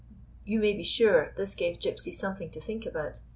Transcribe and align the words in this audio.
You 0.43 0.57
may 0.59 0.73
be 0.73 0.81
sure 0.83 1.31
this 1.37 1.53
gave 1.53 1.77
Gypsy 1.77 2.11
something 2.11 2.49
to 2.53 2.59
think 2.59 2.87
about. 2.87 3.19